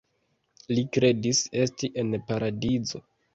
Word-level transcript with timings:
Li 0.71 0.83
kredis 0.97 1.41
esti 1.65 1.91
en 2.05 2.11
paradizo. 2.33 3.05